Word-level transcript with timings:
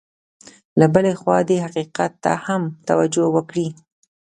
له 0.79 0.85
بلې 0.93 1.13
خوا 1.19 1.37
دې 1.49 1.57
حقیقت 1.65 2.11
ته 2.23 2.31
هم 2.45 2.61
توجه 2.87 3.25
وکړي. 3.35 3.67